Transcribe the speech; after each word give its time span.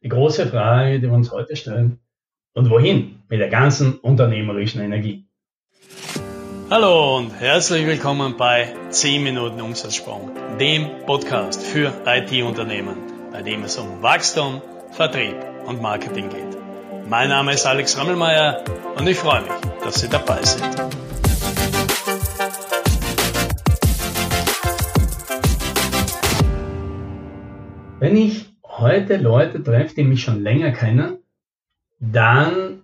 Die 0.00 0.08
große 0.08 0.46
Frage, 0.46 1.00
die 1.00 1.08
wir 1.08 1.12
uns 1.12 1.32
heute 1.32 1.56
stellen, 1.56 1.98
und 2.54 2.70
wohin 2.70 3.20
mit 3.28 3.40
der 3.40 3.48
ganzen 3.48 3.94
unternehmerischen 3.98 4.80
Energie? 4.80 5.26
Hallo 6.70 7.16
und 7.16 7.32
herzlich 7.32 7.84
willkommen 7.84 8.36
bei 8.36 8.72
10 8.90 9.24
Minuten 9.24 9.60
Umsatzsprung, 9.60 10.30
dem 10.60 11.04
Podcast 11.04 11.60
für 11.64 11.92
IT-Unternehmen, 12.06 12.96
bei 13.32 13.42
dem 13.42 13.64
es 13.64 13.76
um 13.76 14.00
Wachstum, 14.00 14.62
Vertrieb 14.92 15.34
und 15.66 15.82
Marketing 15.82 16.28
geht. 16.28 16.56
Mein 17.08 17.30
Name 17.30 17.54
ist 17.54 17.66
Alex 17.66 17.98
Rammelmeier 17.98 18.62
und 18.96 19.08
ich 19.08 19.16
freue 19.16 19.42
mich, 19.42 19.50
dass 19.82 20.00
Sie 20.00 20.08
dabei 20.08 20.44
sind. 20.44 20.62
Wenn 27.98 28.16
ich 28.16 28.47
heute 28.78 29.16
Leute 29.16 29.62
treffe, 29.62 29.94
die 29.94 30.04
mich 30.04 30.22
schon 30.22 30.42
länger 30.42 30.72
kennen, 30.72 31.18
dann 32.00 32.82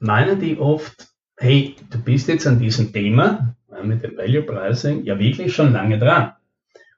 meinen 0.00 0.40
die 0.40 0.58
oft, 0.58 1.08
hey, 1.36 1.76
du 1.90 1.98
bist 1.98 2.28
jetzt 2.28 2.46
an 2.46 2.58
diesem 2.58 2.92
Thema 2.92 3.54
mit 3.82 4.02
dem 4.02 4.16
Value 4.16 4.42
Pricing 4.42 5.04
ja 5.04 5.18
wirklich 5.18 5.54
schon 5.54 5.72
lange 5.72 5.98
dran. 5.98 6.32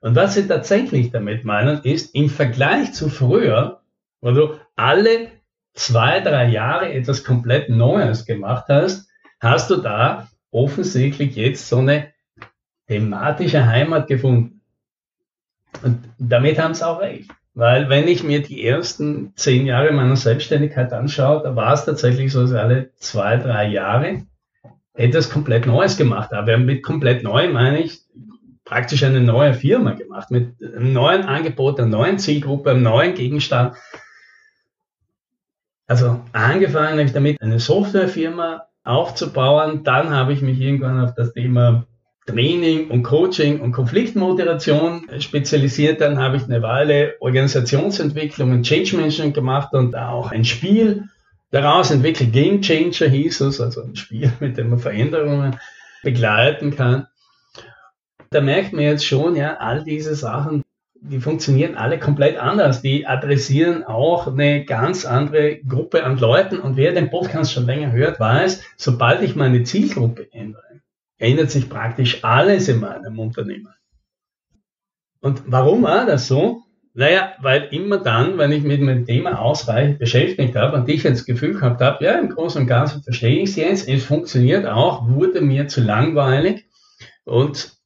Und 0.01 0.15
was 0.15 0.33
sie 0.33 0.47
tatsächlich 0.47 1.11
damit 1.11 1.45
meinen, 1.45 1.83
ist 1.83 2.15
im 2.15 2.29
Vergleich 2.29 2.93
zu 2.93 3.09
früher, 3.09 3.81
wo 4.19 4.31
du 4.31 4.59
alle 4.75 5.27
zwei, 5.73 6.19
drei 6.21 6.47
Jahre 6.49 6.91
etwas 6.91 7.23
komplett 7.23 7.69
Neues 7.69 8.25
gemacht 8.25 8.65
hast, 8.67 9.07
hast 9.39 9.69
du 9.69 9.77
da 9.77 10.27
offensichtlich 10.49 11.35
jetzt 11.35 11.69
so 11.69 11.77
eine 11.77 12.11
thematische 12.87 13.65
Heimat 13.65 14.07
gefunden. 14.07 14.61
Und 15.83 16.03
damit 16.17 16.59
haben 16.59 16.73
sie 16.73 16.85
auch 16.85 16.99
recht. 16.99 17.31
Weil 17.53 17.89
wenn 17.89 18.07
ich 18.07 18.23
mir 18.23 18.41
die 18.41 18.65
ersten 18.65 19.33
zehn 19.35 19.65
Jahre 19.65 19.91
meiner 19.91 20.15
Selbstständigkeit 20.15 20.93
anschaue, 20.93 21.43
da 21.43 21.55
war 21.55 21.73
es 21.73 21.83
tatsächlich 21.83 22.31
so, 22.31 22.41
dass 22.41 22.53
alle 22.53 22.91
zwei, 22.97 23.37
drei 23.37 23.67
Jahre 23.67 24.23
etwas 24.93 25.29
komplett 25.29 25.65
Neues 25.65 25.97
gemacht 25.97 26.31
habe. 26.31 26.57
Mit 26.57 26.83
komplett 26.83 27.23
neu 27.23 27.51
meine 27.51 27.81
ich 27.81 28.01
praktisch 28.63 29.03
eine 29.03 29.19
neue 29.19 29.53
Firma 29.53 29.93
gemacht, 29.93 30.31
mit 30.31 30.55
einem 30.63 30.93
neuen 30.93 31.23
Angebot, 31.23 31.79
einer 31.79 31.89
neuen 31.89 32.19
Zielgruppe, 32.19 32.71
einem 32.71 32.83
neuen 32.83 33.15
Gegenstand. 33.15 33.75
Also 35.87 36.21
angefangen 36.31 36.91
habe 36.91 37.03
ich 37.03 37.11
damit, 37.11 37.41
eine 37.41 37.59
Softwarefirma 37.59 38.67
aufzubauen. 38.85 39.83
Dann 39.83 40.11
habe 40.11 40.31
ich 40.31 40.41
mich 40.41 40.59
irgendwann 40.59 41.03
auf 41.03 41.13
das 41.15 41.33
Thema 41.33 41.85
Training 42.25 42.89
und 42.89 43.03
Coaching 43.03 43.61
und 43.61 43.71
Konfliktmoderation 43.71 45.07
spezialisiert. 45.19 46.01
Dann 46.01 46.19
habe 46.19 46.37
ich 46.37 46.43
eine 46.43 46.61
Weile 46.61 47.15
Organisationsentwicklung 47.19 48.51
und 48.51 48.63
Change 48.63 48.95
Management 48.95 49.33
gemacht 49.33 49.73
und 49.73 49.95
auch 49.95 50.31
ein 50.31 50.45
Spiel 50.45 51.09
daraus 51.49 51.91
entwickelt. 51.91 52.31
Game 52.31 52.61
Changer 52.61 53.09
hieß 53.09 53.41
es, 53.41 53.59
also 53.59 53.81
ein 53.83 53.95
Spiel, 53.95 54.31
mit 54.39 54.57
dem 54.57 54.69
man 54.69 54.79
Veränderungen 54.79 55.57
begleiten 56.03 56.75
kann. 56.75 57.07
Da 58.29 58.39
merkt 58.41 58.71
man 58.71 58.83
jetzt 58.83 59.05
schon, 59.05 59.35
ja, 59.35 59.57
all 59.57 59.83
diese 59.83 60.15
Sachen, 60.15 60.63
die 61.03 61.19
funktionieren 61.19 61.75
alle 61.75 61.99
komplett 61.99 62.37
anders. 62.37 62.81
Die 62.81 63.07
adressieren 63.07 63.83
auch 63.83 64.27
eine 64.27 64.63
ganz 64.63 65.05
andere 65.05 65.57
Gruppe 65.57 66.03
an 66.03 66.17
Leuten. 66.17 66.59
Und 66.59 66.77
wer 66.77 66.93
den 66.93 67.09
Podcast 67.09 67.51
schon 67.51 67.65
länger 67.65 67.91
hört, 67.91 68.19
weiß, 68.19 68.63
sobald 68.77 69.23
ich 69.23 69.35
meine 69.35 69.63
Zielgruppe 69.63 70.27
ändere, 70.31 70.70
ändert 71.21 71.51
sich 71.51 71.69
praktisch 71.69 72.23
alles 72.23 72.67
in 72.67 72.79
meinem 72.79 73.19
Unternehmen. 73.19 73.73
Und 75.21 75.43
warum 75.45 75.83
war 75.83 76.05
das 76.05 76.27
so? 76.27 76.63
Naja, 76.93 77.33
weil 77.39 77.69
immer 77.71 77.99
dann, 77.99 78.37
wenn 78.37 78.51
ich 78.51 78.63
mit 78.63 78.81
meinem 78.81 79.05
Thema 79.05 79.39
ausreichend 79.39 79.99
beschäftigt 79.99 80.55
habe 80.55 80.77
und 80.77 80.89
ich 80.89 81.03
das 81.03 81.25
Gefühl 81.25 81.53
gehabt 81.53 81.79
habe, 81.79 82.03
ja, 82.03 82.19
im 82.19 82.29
Großen 82.29 82.61
und 82.61 82.67
Ganzen 82.67 83.01
verstehe 83.01 83.43
ich 83.43 83.51
es 83.51 83.55
jetzt, 83.55 83.87
es 83.87 84.03
funktioniert 84.03 84.65
auch, 84.65 85.07
wurde 85.07 85.39
mir 85.39 85.67
zu 85.67 85.81
langweilig 85.81 86.65
und 87.23 87.77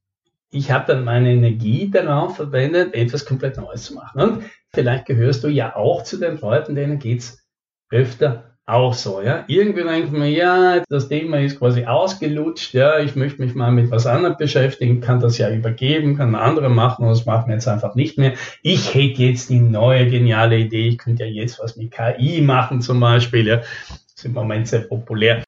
ich 0.49 0.71
habe 0.71 0.87
dann 0.87 1.03
meine 1.03 1.31
Energie 1.31 1.91
darauf 1.91 2.37
verwendet, 2.37 2.95
etwas 2.95 3.25
komplett 3.25 3.57
Neues 3.57 3.83
zu 3.83 3.93
machen. 3.93 4.21
Und 4.21 4.43
vielleicht 4.73 5.05
gehörst 5.05 5.43
du 5.43 5.49
ja 5.49 5.75
auch 5.75 6.03
zu 6.03 6.17
den 6.17 6.39
Leuten, 6.39 6.73
denen 6.73 6.97
geht's 6.97 7.45
öfter 7.91 8.54
auch 8.67 8.95
so, 8.95 9.21
ja. 9.21 9.45
Irgendwie 9.47 9.83
denkt 9.83 10.11
man, 10.11 10.27
ja, 10.29 10.83
das 10.89 11.07
Thema 11.07 11.39
ist 11.39 11.59
quasi 11.59 11.85
ausgelutscht, 11.85 12.73
ja, 12.73 12.99
ich 12.99 13.15
möchte 13.15 13.41
mich 13.41 13.53
mal 13.53 13.71
mit 13.71 13.91
was 13.91 14.07
anderem 14.07 14.37
beschäftigen, 14.37 15.01
kann 15.01 15.19
das 15.19 15.37
ja 15.37 15.51
übergeben, 15.51 16.17
kann 16.17 16.33
andere 16.33 16.69
machen 16.69 17.03
und 17.03 17.09
das 17.09 17.25
machen 17.25 17.47
wir 17.47 17.55
jetzt 17.55 17.67
einfach 17.67 17.93
nicht 17.93 18.17
mehr. 18.17 18.33
Ich 18.63 18.95
hätte 18.95 19.21
jetzt 19.21 19.49
die 19.49 19.59
neue 19.59 20.09
geniale 20.09 20.57
Idee, 20.57 20.87
ich 20.87 20.97
könnte 20.97 21.25
ja 21.25 21.29
jetzt 21.29 21.59
was 21.59 21.75
mit 21.75 21.91
KI 21.91 22.41
machen 22.41 22.81
zum 22.81 22.99
Beispiel, 22.99 23.47
ja. 23.47 23.57
Das 23.57 24.13
ist 24.15 24.25
im 24.25 24.33
Moment 24.33 24.67
sehr 24.67 24.81
populär. 24.81 25.43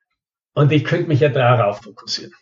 Und 0.53 0.72
ich 0.72 0.84
könnte 0.84 1.07
mich 1.07 1.22
ja 1.22 1.29
darauf 1.29 1.81
fokussieren. 1.81 2.34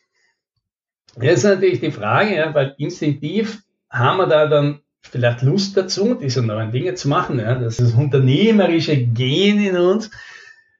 Jetzt 1.22 1.40
ist 1.40 1.44
natürlich 1.46 1.80
die 1.80 1.92
Frage, 1.92 2.36
ja, 2.36 2.54
weil 2.54 2.76
instinktiv 2.78 3.62
haben 3.90 4.18
wir 4.18 4.28
da 4.28 4.48
dann 4.48 4.82
vielleicht 5.02 5.42
Lust 5.42 5.78
dazu, 5.78 6.16
diese 6.16 6.42
neuen 6.42 6.74
Dinge 6.74 6.96
zu 6.96 7.08
machen, 7.08 7.40
ja. 7.40 7.56
Das 7.56 7.80
ist 7.80 7.94
das 7.94 7.98
unternehmerische 7.98 8.98
Gen 8.98 9.64
in 9.64 9.78
uns. 9.78 10.12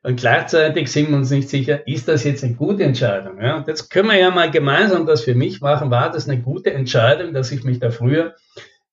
Und 0.06 0.20
gleichzeitig 0.20 0.92
sind 0.92 1.10
wir 1.10 1.18
uns 1.18 1.32
nicht 1.32 1.50
sicher, 1.50 1.88
ist 1.88 2.08
das 2.08 2.24
jetzt 2.24 2.44
eine 2.44 2.54
gute 2.54 2.84
Entscheidung? 2.84 3.42
Ja, 3.42 3.58
und 3.58 3.68
jetzt 3.68 3.90
können 3.90 4.10
wir 4.10 4.20
ja 4.20 4.30
mal 4.30 4.52
gemeinsam 4.52 5.08
das 5.08 5.24
für 5.24 5.34
mich 5.34 5.62
machen. 5.62 5.90
War 5.90 6.12
das 6.12 6.30
eine 6.30 6.40
gute 6.40 6.72
Entscheidung, 6.72 7.34
dass 7.34 7.52
ich 7.52 7.64
mich 7.64 7.80
da 7.80 7.90
früher 7.90 8.36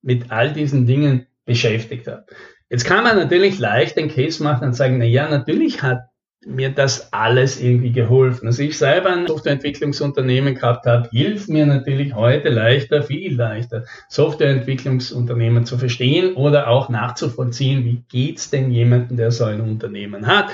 mit 0.01 0.31
all 0.31 0.55
diesen 0.55 0.87
Dingen 0.87 1.27
beschäftigt 1.45 2.07
habe? 2.07 2.25
Jetzt 2.71 2.87
kann 2.87 3.05
man 3.05 3.19
natürlich 3.19 3.59
leicht 3.59 3.99
den 3.99 4.09
Case 4.09 4.43
machen 4.43 4.69
und 4.69 4.73
sagen, 4.73 4.97
na 4.97 5.05
ja, 5.05 5.29
natürlich 5.29 5.83
hat 5.83 6.01
mir 6.47 6.71
das 6.71 7.13
alles 7.13 7.61
irgendwie 7.61 7.93
geholfen. 7.93 8.47
Also 8.47 8.63
ich 8.63 8.79
selber 8.79 9.13
ein 9.13 9.27
Softwareentwicklungsunternehmen 9.27 10.55
gehabt 10.55 10.87
habe, 10.87 11.11
hilft 11.11 11.51
mir 11.51 11.67
natürlich 11.67 12.15
heute 12.15 12.49
leichter, 12.49 13.03
viel 13.03 13.37
leichter, 13.37 13.85
Softwareentwicklungsunternehmen 14.09 15.67
zu 15.67 15.77
verstehen 15.77 16.35
oder 16.37 16.69
auch 16.69 16.89
nachzuvollziehen, 16.89 17.85
wie 17.85 18.03
geht's 18.09 18.49
denn 18.49 18.71
jemandem, 18.71 19.19
der 19.19 19.31
so 19.31 19.45
ein 19.45 19.61
Unternehmen 19.61 20.27
hat. 20.27 20.51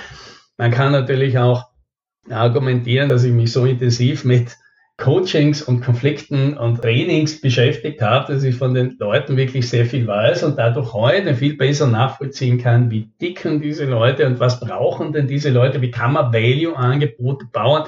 Man 0.58 0.72
kann 0.72 0.92
natürlich 0.92 1.38
auch 1.38 1.68
argumentieren, 2.28 3.08
dass 3.08 3.24
ich 3.24 3.32
mich 3.32 3.52
so 3.52 3.64
intensiv 3.64 4.24
mit 4.24 4.56
Coachings 4.96 5.62
und 5.62 5.80
Konflikten 5.80 6.58
und 6.58 6.82
Trainings 6.82 7.40
beschäftigt 7.40 8.02
habe, 8.02 8.32
dass 8.32 8.42
ich 8.42 8.56
von 8.56 8.74
den 8.74 8.96
Leuten 8.98 9.36
wirklich 9.36 9.68
sehr 9.68 9.86
viel 9.86 10.08
weiß 10.08 10.42
und 10.42 10.58
dadurch 10.58 10.92
heute 10.92 11.36
viel 11.36 11.56
besser 11.56 11.86
nachvollziehen 11.86 12.58
kann, 12.58 12.90
wie 12.90 13.08
dicken 13.20 13.62
diese 13.62 13.84
Leute 13.84 14.26
und 14.26 14.40
was 14.40 14.58
brauchen 14.58 15.12
denn 15.12 15.28
diese 15.28 15.50
Leute, 15.50 15.80
wie 15.80 15.92
kann 15.92 16.14
man 16.14 16.32
Value-Angebote 16.32 17.46
bauen, 17.52 17.84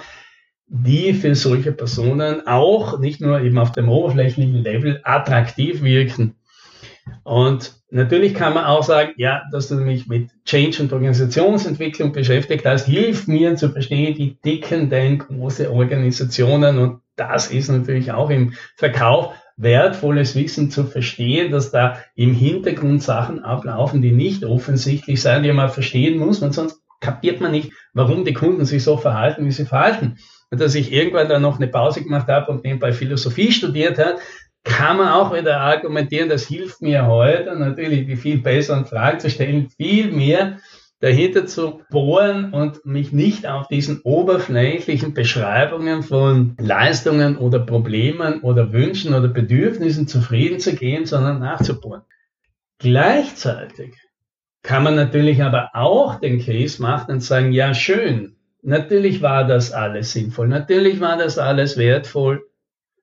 die 0.68 1.12
für 1.12 1.34
solche 1.34 1.72
Personen 1.72 2.46
auch 2.46 3.00
nicht 3.00 3.20
nur 3.20 3.40
eben 3.40 3.58
auf 3.58 3.72
dem 3.72 3.88
oberflächlichen 3.88 4.62
Level 4.62 5.00
attraktiv 5.02 5.82
wirken. 5.82 6.36
Und 7.22 7.74
natürlich 7.90 8.34
kann 8.34 8.54
man 8.54 8.64
auch 8.64 8.82
sagen, 8.82 9.12
ja, 9.16 9.42
dass 9.52 9.68
du 9.68 9.76
mich 9.76 10.06
mit 10.06 10.30
Change 10.44 10.82
und 10.82 10.92
Organisationsentwicklung 10.92 12.12
beschäftigt 12.12 12.64
hast, 12.64 12.86
hilft 12.86 13.28
mir 13.28 13.56
zu 13.56 13.70
verstehen, 13.70 14.16
wie 14.18 14.38
dicken 14.44 14.90
denn 14.90 15.18
große 15.18 15.70
Organisationen 15.70 16.78
und 16.78 17.00
das 17.16 17.50
ist 17.50 17.68
natürlich 17.68 18.12
auch 18.12 18.30
im 18.30 18.54
Verkauf 18.76 19.34
wertvolles 19.58 20.34
Wissen 20.34 20.70
zu 20.70 20.84
verstehen, 20.84 21.52
dass 21.52 21.70
da 21.70 21.98
im 22.14 22.32
Hintergrund 22.32 23.02
Sachen 23.02 23.40
ablaufen, 23.40 24.00
die 24.00 24.12
nicht 24.12 24.42
offensichtlich 24.44 25.20
sein, 25.20 25.42
die 25.42 25.52
man 25.52 25.68
verstehen 25.68 26.18
muss, 26.18 26.40
und 26.40 26.54
sonst 26.54 26.80
kapiert 27.00 27.40
man 27.40 27.52
nicht, 27.52 27.72
warum 27.92 28.24
die 28.24 28.32
Kunden 28.32 28.64
sich 28.64 28.82
so 28.82 28.96
verhalten, 28.96 29.44
wie 29.44 29.50
sie 29.50 29.66
verhalten. 29.66 30.16
Und 30.50 30.60
dass 30.60 30.74
ich 30.74 30.92
irgendwann 30.92 31.28
dann 31.28 31.42
noch 31.42 31.56
eine 31.56 31.68
Pause 31.68 32.02
gemacht 32.02 32.28
habe 32.28 32.50
und 32.50 32.64
nebenbei 32.64 32.92
Philosophie 32.92 33.52
studiert 33.52 33.98
hat, 33.98 34.16
kann 34.64 34.98
man 34.98 35.08
auch 35.08 35.34
wieder 35.34 35.60
argumentieren, 35.60 36.28
das 36.28 36.46
hilft 36.46 36.82
mir 36.82 37.06
heute 37.06 37.56
natürlich 37.56 38.06
die 38.06 38.16
viel 38.16 38.38
besseren 38.38 38.84
Fragen 38.84 39.20
zu 39.20 39.30
stellen, 39.30 39.70
viel 39.70 40.12
mehr 40.12 40.58
dahinter 41.00 41.46
zu 41.46 41.80
bohren 41.90 42.52
und 42.52 42.84
mich 42.84 43.10
nicht 43.10 43.46
auf 43.46 43.68
diesen 43.68 44.02
oberflächlichen 44.02 45.14
Beschreibungen 45.14 46.02
von 46.02 46.56
Leistungen 46.58 47.38
oder 47.38 47.58
Problemen 47.60 48.42
oder 48.42 48.72
Wünschen 48.72 49.14
oder 49.14 49.28
Bedürfnissen 49.28 50.06
zufrieden 50.06 50.60
zu 50.60 50.74
gehen, 50.74 51.06
sondern 51.06 51.38
nachzubohren. 51.38 52.02
Gleichzeitig 52.78 53.94
kann 54.62 54.84
man 54.84 54.94
natürlich 54.94 55.42
aber 55.42 55.70
auch 55.72 56.20
den 56.20 56.38
Case 56.38 56.82
machen 56.82 57.14
und 57.14 57.20
sagen, 57.20 57.52
ja 57.52 57.72
schön, 57.72 58.36
natürlich 58.62 59.22
war 59.22 59.46
das 59.46 59.72
alles 59.72 60.12
sinnvoll, 60.12 60.48
natürlich 60.48 61.00
war 61.00 61.16
das 61.16 61.38
alles 61.38 61.78
wertvoll, 61.78 62.42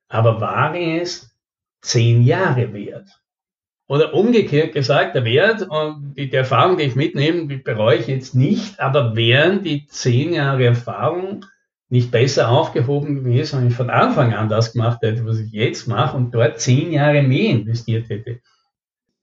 aber 0.08 0.40
war 0.40 0.76
es 0.76 1.36
zehn 1.88 2.24
Jahre 2.24 2.74
wert. 2.74 3.08
Oder 3.88 4.14
umgekehrt 4.14 4.74
gesagt, 4.74 5.16
der 5.16 5.24
Wert 5.24 5.62
und 5.62 6.14
die, 6.18 6.30
die 6.30 6.36
Erfahrung, 6.36 6.78
die 6.78 6.84
ich 6.84 6.96
mitnehme, 6.96 7.48
die 7.48 7.56
bereue 7.58 7.98
ich 7.98 8.08
jetzt 8.08 8.36
nicht, 8.36 8.80
aber 8.82 9.16
wären 9.16 9.64
die 9.64 9.88
zehn 9.88 10.34
Jahre 10.34 10.66
Erfahrung 10.66 11.46
nicht 11.90 12.12
besser 12.12 12.50
aufgehoben 12.50 13.16
gewesen, 13.16 13.62
wenn 13.62 13.70
ich 13.70 13.76
von 13.76 13.90
Anfang 13.90 14.34
an 14.34 14.50
das 14.50 14.74
gemacht 14.74 15.02
hätte, 15.02 15.26
was 15.26 15.40
ich 15.40 15.54
jetzt 15.54 15.88
mache 15.88 16.18
und 16.18 16.36
dort 16.36 16.60
zehn 16.60 16.92
Jahre 16.92 17.24
mehr 17.24 17.52
investiert 17.52 18.10
hätte. 18.10 18.42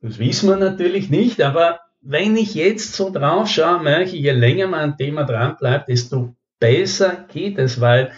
Das 0.00 0.19
wissen 0.19 0.49
wir 0.49 0.56
natürlich 0.56 1.10
nicht, 1.10 1.43
aber 1.43 1.81
wenn 2.00 2.34
ich 2.37 2.55
jetzt 2.55 2.94
so 2.94 3.10
drauf 3.10 3.49
schaue, 3.49 3.82
merke 3.82 4.17
ich, 4.17 4.22
je 4.22 4.31
länger 4.31 4.69
man 4.69 4.81
ein 4.81 4.96
Thema 4.96 5.25
dran 5.25 5.56
bleibt, 5.58 5.88
desto 5.88 6.34
besser 6.58 7.26
geht 7.31 7.58
es, 7.58 7.82
weil 7.82 8.12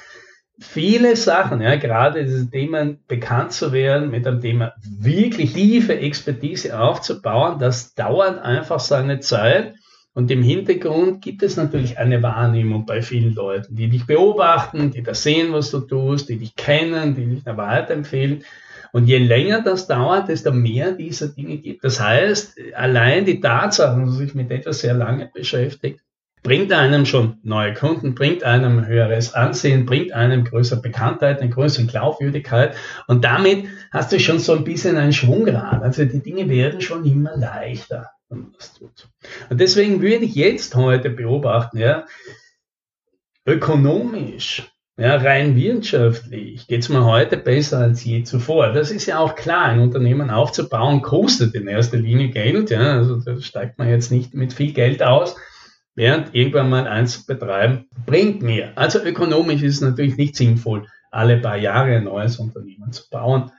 viele 0.59 1.17
Sachen, 1.17 1.61
ja, 1.61 1.77
gerade 1.77 2.25
dieses 2.25 2.51
Thema 2.51 2.95
bekannt 3.09 3.53
zu 3.53 3.73
werden, 3.73 4.11
mit 4.11 4.27
einem 4.27 4.41
Thema 4.41 4.73
wirklich 4.99 5.53
tiefe 5.53 5.99
Expertise 5.99 6.79
aufzubauen, 6.79 7.59
das 7.59 7.95
dauert 7.95 8.39
einfach 8.43 8.81
seine 8.81 9.21
Zeit. 9.21 9.75
Und 10.15 10.31
im 10.31 10.43
Hintergrund 10.43 11.21
gibt 11.21 11.43
es 11.43 11.59
natürlich 11.59 11.99
eine 11.99 12.23
Wahrnehmung 12.23 12.87
bei 12.87 13.03
vielen 13.03 13.35
Leuten, 13.35 13.77
die 13.77 13.89
dich 13.89 14.07
beobachten, 14.07 14.91
die 14.91 15.03
das 15.03 15.23
sehen, 15.23 15.53
was 15.53 15.71
du 15.71 15.81
tust, 15.81 16.31
die 16.31 16.39
dich 16.39 16.57
kennen, 16.57 17.15
die 17.15 17.27
dich 17.27 17.45
weiterempfehlen. 17.45 18.43
Und 18.93 19.09
je 19.09 19.19
länger 19.19 19.61
das 19.61 19.87
dauert, 19.87 20.31
desto 20.31 20.53
mehr 20.53 20.93
dieser 20.93 21.29
Dinge 21.29 21.59
gibt. 21.59 21.85
Das 21.85 22.01
heißt, 22.01 22.59
allein 22.75 23.27
die 23.27 23.41
Tatsache, 23.41 23.89
dass 23.89 23.99
man 23.99 24.11
sich 24.13 24.35
mit 24.35 24.51
etwas 24.51 24.81
sehr 24.81 24.95
lange 24.95 25.31
beschäftigt, 25.35 26.01
bringt 26.47 26.73
einem 26.73 27.07
schon 27.07 27.39
neue 27.43 27.75
Kunden, 27.75 28.15
bringt 28.15 28.45
einem 28.45 28.87
höheres 28.87 29.35
Ansehen, 29.35 29.85
bringt 29.85 30.13
einem 30.13 30.45
größere 30.45 30.81
Bekanntheit, 30.81 31.41
eine 31.41 31.51
größere 31.51 31.87
Glaubwürdigkeit. 31.87 32.77
Und 33.09 33.25
damit 33.25 33.65
hast 33.91 34.13
du 34.13 34.21
schon 34.21 34.39
so 34.39 34.55
ein 34.55 34.65
bisschen 34.65 34.97
ein 34.97 35.13
Schwungrad. 35.13 35.83
Also 35.83 36.05
die 36.05 36.23
Dinge 36.23 36.49
werden 36.49 36.81
schon 36.81 37.05
immer 37.05 37.37
leichter 37.37 38.11
wenn 38.29 38.41
man 38.41 38.53
das 38.57 38.75
tut. 38.75 39.09
Und 39.51 39.61
deswegen 39.61 40.01
würde 40.03 40.25
ich 40.25 40.35
jetzt 40.35 40.75
heute 40.75 41.11
beobachten, 41.11 41.79
ja, 41.79 42.07
ökonomisch, 43.47 44.73
ja, 44.99 45.17
rein 45.17 45.57
wirtschaftlich 45.57 46.67
geht 46.67 46.83
es 46.83 46.89
mir 46.89 47.05
heute 47.05 47.37
besser 47.37 47.79
als 47.79 48.03
je 48.05 48.23
zuvor. 48.25 48.73
Das 48.73 48.91
ist 48.91 49.07
ja 49.07 49.19
auch 49.19 49.35
klar, 49.35 49.67
ein 49.67 49.81
Unternehmen 49.81 50.31
aufzubauen 50.31 51.03
kostet 51.03 51.55
in 51.55 51.69
erster 51.69 51.99
Linie 51.99 52.31
Geld. 52.31 52.71
Ja, 52.71 52.95
also 52.95 53.17
da 53.17 53.39
steigt 53.41 53.79
man 53.79 53.89
jetzt 53.89 54.11
nicht 54.11 54.35
mit 54.35 54.55
viel 54.55 54.73
Geld 54.73 55.03
aus, 55.03 55.37
während 55.97 56.35
irgendwann 56.35 56.71
mal 56.71 56.87
eins 56.87 57.27
betreiben 57.27 57.87
bringt 58.05 58.43
mehr. 58.43 58.73
Also 58.77 59.01
ökonomisch 59.01 59.63
ist 59.63 59.77
es 59.77 59.81
natürlich 59.81 60.17
nicht 60.17 60.37
sinnvoll, 60.37 60.87
alle 61.11 61.39
paar 61.39 61.57
Jahre 61.57 61.97
ein 61.97 62.05
neues 62.05 62.37
Unternehmen 62.39 62.93
zu 62.93 63.09
bauen. 63.11 63.51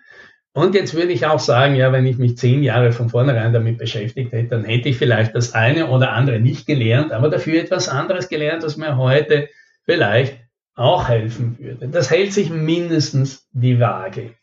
Und 0.54 0.74
jetzt 0.74 0.96
würde 0.96 1.12
ich 1.12 1.26
auch 1.26 1.40
sagen, 1.40 1.76
ja, 1.76 1.92
wenn 1.92 2.08
ich 2.08 2.18
mich 2.18 2.38
zehn 2.38 2.64
Jahre 2.64 2.92
von 2.92 3.10
vornherein 3.10 3.54
damit 3.54 3.78
beschäftigt 3.78 4.32
hätte, 4.32 4.50
dann 4.50 4.66
hätte 4.66 4.90
ich 4.90 4.98
vielleicht 4.98 5.36
das 5.36 5.54
eine 5.54 5.88
oder 5.88 6.14
andere 6.14 6.40
nicht 6.40 6.66
gelernt, 6.66 7.12
aber 7.12 7.30
dafür 7.30 7.62
etwas 7.62 7.90
anderes 7.90 8.30
gelernt, 8.30 8.64
was 8.64 8.78
mir 8.78 8.98
heute 8.98 9.50
vielleicht 9.84 10.40
auch 10.74 11.10
helfen 11.10 11.58
würde. 11.60 11.88
Das 11.90 12.10
hält 12.10 12.34
sich 12.34 12.50
mindestens 12.50 13.48
die 13.52 13.80
Waage. 13.80 14.36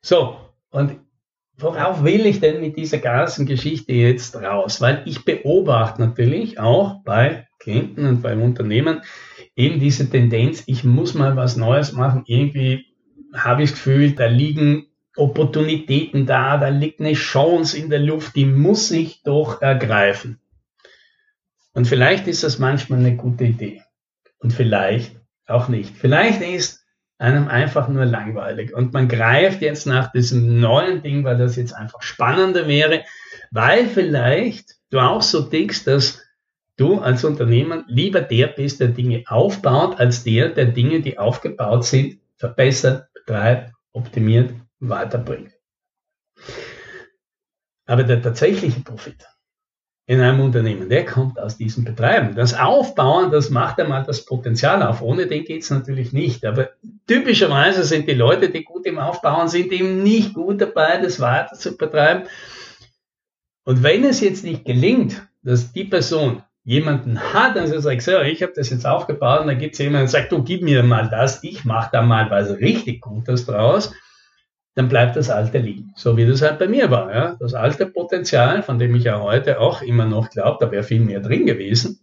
So, 0.00 0.36
und 0.70 0.96
worauf 1.58 2.04
will 2.04 2.26
ich 2.26 2.40
denn 2.40 2.60
mit 2.60 2.76
dieser 2.76 2.98
ganzen 2.98 3.46
Geschichte 3.46 3.92
jetzt 3.92 4.36
raus? 4.36 4.80
Weil 4.80 5.02
ich 5.06 5.24
beobachte 5.24 6.02
natürlich 6.02 6.58
auch 6.58 7.02
bei 7.04 7.46
Klienten 7.58 8.06
und 8.06 8.22
beim 8.22 8.42
Unternehmen 8.42 9.02
eben 9.54 9.80
diese 9.80 10.08
Tendenz, 10.08 10.64
ich 10.66 10.84
muss 10.84 11.14
mal 11.14 11.36
was 11.36 11.56
Neues 11.56 11.92
machen, 11.92 12.24
irgendwie 12.26 12.86
habe 13.34 13.62
ich 13.62 13.70
das 13.70 13.78
Gefühl, 13.78 14.12
da 14.12 14.26
liegen 14.26 14.86
Opportunitäten 15.16 16.26
da, 16.26 16.58
da 16.58 16.68
liegt 16.68 17.00
eine 17.00 17.14
Chance 17.14 17.78
in 17.78 17.88
der 17.88 18.00
Luft, 18.00 18.36
die 18.36 18.44
muss 18.44 18.90
ich 18.90 19.22
doch 19.22 19.62
ergreifen. 19.62 20.38
Und 21.72 21.86
vielleicht 21.86 22.26
ist 22.26 22.44
das 22.44 22.58
manchmal 22.58 23.00
eine 23.00 23.16
gute 23.16 23.44
Idee 23.44 23.82
und 24.38 24.52
vielleicht 24.52 25.16
auch 25.46 25.68
nicht. 25.68 25.96
Vielleicht 25.96 26.42
ist 26.42 26.85
einem 27.18 27.48
einfach 27.48 27.88
nur 27.88 28.04
langweilig 28.04 28.74
und 28.74 28.92
man 28.92 29.08
greift 29.08 29.62
jetzt 29.62 29.86
nach 29.86 30.12
diesem 30.12 30.60
neuen 30.60 31.02
Ding, 31.02 31.24
weil 31.24 31.38
das 31.38 31.56
jetzt 31.56 31.72
einfach 31.72 32.02
spannender 32.02 32.68
wäre, 32.68 33.04
weil 33.50 33.86
vielleicht 33.86 34.76
du 34.90 34.98
auch 34.98 35.22
so 35.22 35.40
denkst, 35.40 35.84
dass 35.84 36.22
du 36.76 37.00
als 37.00 37.24
Unternehmer 37.24 37.84
lieber 37.86 38.20
der 38.20 38.48
bist, 38.48 38.80
der 38.80 38.88
Dinge 38.88 39.24
aufbaut, 39.26 39.98
als 39.98 40.24
der, 40.24 40.50
der 40.50 40.66
Dinge, 40.66 41.00
die 41.00 41.18
aufgebaut 41.18 41.84
sind, 41.84 42.20
verbessert, 42.36 43.08
betreibt, 43.14 43.72
optimiert, 43.92 44.52
weiterbringt. 44.78 45.52
Aber 47.86 48.02
der 48.02 48.20
tatsächliche 48.20 48.80
Profit 48.80 49.26
in 50.06 50.20
einem 50.20 50.40
Unternehmen, 50.40 50.88
der 50.88 51.04
kommt 51.04 51.38
aus 51.38 51.56
diesem 51.56 51.84
Betreiben. 51.84 52.36
Das 52.36 52.54
Aufbauen, 52.54 53.30
das 53.30 53.50
macht 53.50 53.80
einmal 53.80 54.04
das 54.04 54.24
Potenzial 54.24 54.82
auf. 54.82 55.02
Ohne 55.02 55.26
den 55.26 55.44
geht 55.44 55.62
es 55.62 55.70
natürlich 55.70 56.12
nicht. 56.12 56.44
Aber 56.44 56.70
typischerweise 57.06 57.84
sind 57.84 58.08
die 58.08 58.14
Leute, 58.14 58.50
die 58.50 58.64
gut 58.64 58.86
im 58.86 58.98
Aufbauen 58.98 59.48
sind, 59.48 59.72
eben 59.72 60.02
nicht 60.02 60.34
gut 60.34 60.60
dabei, 60.60 60.98
das 60.98 61.20
weiter 61.20 61.56
zu 61.56 61.76
betreiben. 61.76 62.24
Und 63.64 63.82
wenn 63.82 64.04
es 64.04 64.20
jetzt 64.20 64.44
nicht 64.44 64.64
gelingt, 64.64 65.26
dass 65.42 65.72
die 65.72 65.84
Person 65.84 66.42
jemanden 66.64 67.20
hat, 67.32 67.56
also 67.56 67.78
sagt, 67.78 68.02
so, 68.02 68.20
ich 68.20 68.42
habe 68.42 68.52
das 68.54 68.70
jetzt 68.70 68.86
aufgebaut 68.86 69.42
und 69.42 69.46
dann 69.46 69.58
gibt 69.58 69.74
es 69.74 69.78
jemanden, 69.78 70.02
der 70.02 70.08
sagt, 70.08 70.32
du 70.32 70.42
gib 70.42 70.62
mir 70.62 70.82
mal 70.82 71.08
das, 71.08 71.42
ich 71.44 71.64
mache 71.64 71.90
da 71.92 72.02
mal 72.02 72.28
was 72.30 72.50
richtig 72.58 73.00
Gutes 73.00 73.46
draus, 73.46 73.94
dann 74.74 74.88
bleibt 74.88 75.16
das 75.16 75.30
Alte 75.30 75.58
liegen. 75.58 75.92
So 75.96 76.16
wie 76.16 76.26
das 76.26 76.42
halt 76.42 76.58
bei 76.58 76.68
mir 76.68 76.90
war. 76.90 77.14
Ja? 77.14 77.36
Das 77.38 77.54
alte 77.54 77.86
Potenzial, 77.86 78.62
von 78.62 78.78
dem 78.78 78.94
ich 78.96 79.04
ja 79.04 79.20
heute 79.20 79.60
auch 79.60 79.80
immer 79.80 80.04
noch 80.04 80.28
glaube, 80.28 80.58
da 80.60 80.70
wäre 80.70 80.82
viel 80.82 81.00
mehr 81.00 81.20
drin 81.20 81.46
gewesen, 81.46 82.00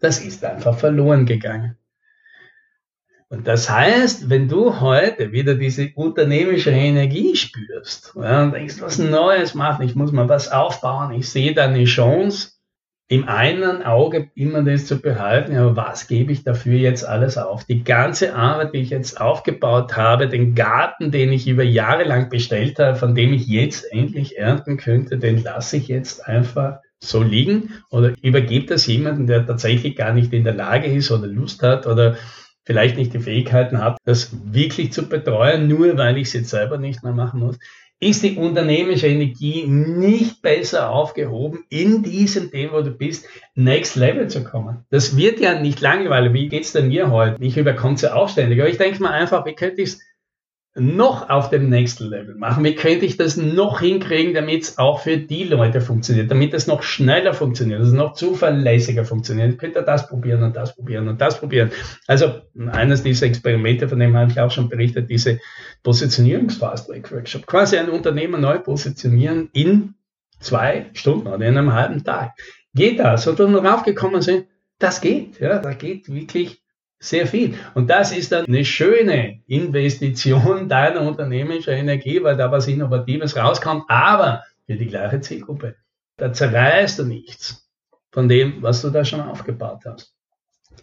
das 0.00 0.20
ist 0.20 0.44
einfach 0.44 0.76
verloren 0.76 1.24
gegangen. 1.24 1.77
Und 3.30 3.46
das 3.46 3.68
heißt, 3.68 4.30
wenn 4.30 4.48
du 4.48 4.80
heute 4.80 5.32
wieder 5.32 5.54
diese 5.54 5.90
unternehmische 5.94 6.70
Energie 6.70 7.36
spürst 7.36 8.14
ja, 8.16 8.42
und 8.42 8.52
denkst, 8.52 8.80
was 8.80 8.98
Neues 8.98 9.54
machen, 9.54 9.84
ich 9.84 9.94
muss 9.94 10.12
mal 10.12 10.30
was 10.30 10.50
aufbauen, 10.50 11.12
ich 11.12 11.28
sehe 11.28 11.52
da 11.52 11.64
eine 11.64 11.84
Chance, 11.84 12.52
im 13.10 13.26
einen 13.26 13.82
Auge 13.82 14.30
immer 14.34 14.62
das 14.62 14.86
zu 14.86 15.00
behalten, 15.00 15.56
aber 15.56 15.76
was 15.76 16.08
gebe 16.08 16.30
ich 16.30 16.44
dafür 16.44 16.78
jetzt 16.78 17.06
alles 17.06 17.38
auf? 17.38 17.64
Die 17.64 17.82
ganze 17.82 18.34
Arbeit, 18.34 18.74
die 18.74 18.78
ich 18.78 18.90
jetzt 18.90 19.18
aufgebaut 19.18 19.96
habe, 19.96 20.28
den 20.28 20.54
Garten, 20.54 21.10
den 21.10 21.32
ich 21.32 21.48
über 21.48 21.62
Jahre 21.62 22.04
lang 22.04 22.28
bestellt 22.28 22.78
habe, 22.78 22.96
von 22.96 23.14
dem 23.14 23.32
ich 23.32 23.46
jetzt 23.46 23.90
endlich 23.92 24.38
ernten 24.38 24.76
könnte, 24.76 25.16
den 25.16 25.42
lasse 25.42 25.78
ich 25.78 25.88
jetzt 25.88 26.26
einfach 26.26 26.80
so 27.00 27.22
liegen 27.22 27.72
oder 27.90 28.12
übergebe 28.22 28.66
das 28.66 28.86
jemanden, 28.86 29.26
der 29.26 29.46
tatsächlich 29.46 29.96
gar 29.96 30.12
nicht 30.12 30.32
in 30.32 30.44
der 30.44 30.54
Lage 30.54 30.88
ist 30.88 31.10
oder 31.10 31.26
Lust 31.26 31.62
hat 31.62 31.86
oder 31.86 32.16
vielleicht 32.68 32.98
nicht 32.98 33.14
die 33.14 33.18
Fähigkeiten 33.18 33.82
hat, 33.82 33.96
das 34.04 34.30
wirklich 34.52 34.92
zu 34.92 35.08
betreuen, 35.08 35.68
nur 35.68 35.96
weil 35.96 36.18
ich 36.18 36.28
es 36.28 36.34
jetzt 36.34 36.50
selber 36.50 36.76
nicht 36.76 37.02
mehr 37.02 37.14
machen 37.14 37.40
muss 37.40 37.58
ist 38.00 38.22
die 38.22 38.36
unternehmerische 38.36 39.08
Energie 39.08 39.66
nicht 39.66 40.40
besser 40.40 40.90
aufgehoben, 40.90 41.64
in 41.68 42.02
diesem 42.02 42.50
Thema, 42.50 42.74
wo 42.74 42.82
du 42.82 42.92
bist, 42.92 43.26
next 43.54 43.96
level 43.96 44.28
zu 44.28 44.44
kommen. 44.44 44.84
Das 44.90 45.16
wird 45.16 45.40
ja 45.40 45.60
nicht 45.60 45.80
langweilig. 45.80 46.32
Wie 46.32 46.48
geht's 46.48 46.72
denn 46.72 46.88
mir 46.88 47.10
heute? 47.10 47.42
Ich 47.42 47.56
überkomme 47.56 47.94
es 47.94 48.02
ja 48.02 48.14
auch 48.14 48.28
ständig. 48.28 48.60
Aber 48.60 48.70
ich 48.70 48.78
denke 48.78 49.02
mal 49.02 49.10
einfach, 49.10 49.44
wie 49.46 49.54
könnte 49.54 49.82
ich 49.82 49.90
es 49.90 50.00
noch 50.74 51.28
auf 51.28 51.50
dem 51.50 51.68
nächsten 51.68 52.04
Level 52.04 52.34
machen? 52.34 52.64
Wie 52.64 52.74
könnte 52.74 53.04
ich 53.04 53.16
das 53.16 53.36
noch 53.36 53.80
hinkriegen, 53.80 54.34
damit 54.34 54.62
es 54.62 54.78
auch 54.78 55.00
für 55.00 55.16
die 55.16 55.44
Leute 55.44 55.80
funktioniert, 55.80 56.30
damit 56.30 56.54
es 56.54 56.66
noch 56.66 56.82
schneller 56.82 57.34
funktioniert, 57.34 57.80
dass 57.80 57.88
es 57.88 57.94
noch 57.94 58.14
zuverlässiger 58.14 59.04
funktioniert? 59.04 59.52
Ich 59.52 59.58
könnte 59.58 59.82
das 59.82 60.08
probieren 60.08 60.42
und 60.42 60.56
das 60.56 60.76
probieren 60.76 61.08
und 61.08 61.20
das 61.20 61.40
probieren. 61.40 61.70
Also 62.06 62.42
eines 62.70 63.02
dieser 63.02 63.26
Experimente, 63.26 63.88
von 63.88 63.98
dem 63.98 64.16
habe 64.16 64.30
ich 64.30 64.40
auch 64.40 64.50
schon 64.50 64.68
berichtet, 64.68 65.10
diese 65.10 65.40
Positionierungs-Fast-Track-Workshop. 65.82 67.46
Quasi 67.46 67.76
ein 67.76 67.88
Unternehmen 67.90 68.40
neu 68.40 68.58
positionieren 68.58 69.50
in 69.52 69.94
zwei 70.40 70.90
Stunden 70.92 71.26
oder 71.26 71.46
in 71.46 71.56
einem 71.56 71.72
halben 71.72 72.04
Tag. 72.04 72.32
Geht 72.74 73.00
das? 73.00 73.26
Und 73.26 73.38
wenn 73.38 73.52
wir 73.52 73.62
draufgekommen 73.62 74.22
sind, 74.22 74.46
das 74.78 75.00
geht. 75.00 75.40
Ja, 75.40 75.58
da 75.58 75.72
geht 75.72 76.08
wirklich 76.08 76.62
sehr 77.00 77.26
viel. 77.26 77.58
Und 77.74 77.88
das 77.90 78.16
ist 78.16 78.32
dann 78.32 78.46
eine 78.46 78.64
schöne 78.64 79.40
Investition 79.46 80.68
deiner 80.68 81.02
unternehmerischen 81.02 81.74
Energie, 81.74 82.22
weil 82.22 82.36
da 82.36 82.50
was 82.50 82.68
Innovatives 82.68 83.36
rauskommt, 83.36 83.84
aber 83.88 84.44
für 84.66 84.76
die 84.76 84.86
gleiche 84.86 85.20
Zielgruppe. 85.20 85.76
Da 86.16 86.32
zerreißt 86.32 86.98
du 86.98 87.04
nichts 87.04 87.68
von 88.10 88.28
dem, 88.28 88.62
was 88.62 88.82
du 88.82 88.90
da 88.90 89.04
schon 89.04 89.20
aufgebaut 89.20 89.82
hast. 89.86 90.14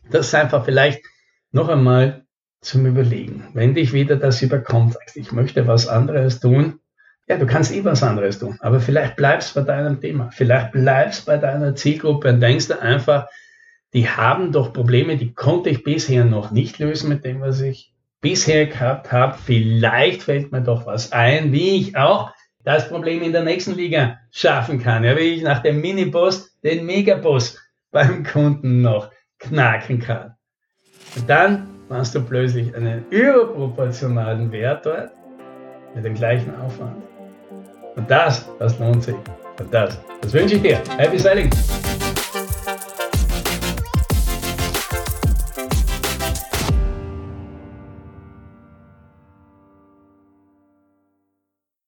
Das 0.10 0.28
ist 0.28 0.36
einfach 0.36 0.64
vielleicht 0.64 1.04
noch 1.52 1.70
einmal 1.70 2.26
zum 2.62 2.86
Überlegen. 2.86 3.48
Wenn 3.54 3.76
dich 3.76 3.94
wieder 3.94 4.16
das 4.16 4.42
überkommt, 4.42 4.94
sagst, 4.94 5.18
ich 5.18 5.32
möchte 5.32 5.68
was 5.68 5.88
anderes 5.88 6.40
tun, 6.40 6.80
ja, 7.28 7.38
du 7.38 7.46
kannst 7.46 7.74
eh 7.74 7.84
was 7.84 8.04
anderes 8.04 8.40
tun, 8.40 8.58
aber 8.60 8.80
vielleicht 8.80 9.16
bleibst 9.16 9.56
bei 9.56 9.62
deinem 9.62 10.00
Thema, 10.00 10.30
vielleicht 10.32 10.72
bleibst 10.72 11.26
bei 11.26 11.38
deiner 11.38 11.76
Zielgruppe 11.76 12.30
und 12.30 12.40
denkst 12.40 12.68
du 12.68 12.80
einfach, 12.80 13.28
die 13.96 14.10
haben 14.10 14.52
doch 14.52 14.74
Probleme, 14.74 15.16
die 15.16 15.34
konnte 15.34 15.70
ich 15.70 15.86
bisher 15.86 16.25
noch 16.25 16.52
nicht 16.52 16.80
lösen 16.80 17.08
mit 17.08 17.24
dem, 17.24 17.40
was 17.40 17.62
ich 17.62 17.94
bisher 18.20 18.66
gehabt 18.66 19.10
habe. 19.14 19.38
Vielleicht 19.42 20.24
fällt 20.24 20.52
mir 20.52 20.62
doch 20.62 20.86
was 20.86 21.14
ein, 21.14 21.54
wie 21.54 21.78
ich 21.78 21.96
auch 21.96 22.32
das 22.66 22.90
Problem 22.90 23.24
in 23.24 23.32
der 23.32 23.46
nächsten 23.46 23.74
Liga 23.74 24.18
schaffen 24.32 24.84
kann. 24.84 25.06
Ja, 25.06 25.16
wie 25.16 25.36
ich 25.36 25.44
nach 25.44 25.64
dem 25.64 25.80
Miniboss 25.80 26.60
den 26.62 26.86
Megaboss 26.86 27.58
beim 27.92 28.25
Kunden 28.25 28.82
noch 28.82 29.12
knacken 29.40 30.00
kann. 30.00 30.36
Und 31.16 31.30
dann 31.30 31.70
machst 31.88 32.16
du 32.16 32.22
plötzlich 32.22 32.75
einen 32.75 33.06
überproportionalen 33.12 34.52
Wert 34.52 34.86
dort 34.86 35.12
mit 35.96 36.04
dem 36.04 36.16
gleichen 36.16 36.54
Aufwand. 36.58 37.02
Und 37.96 38.12
das, 38.12 38.46
das 38.60 38.78
lohnt 38.78 39.04
sich. 39.04 39.16
Fantastisch. 39.56 40.04
Das 40.20 40.34
wünsche 40.34 40.56
ich 40.56 40.62
dir. 40.62 40.82
Happy 40.98 41.18
Selling. 41.18 41.50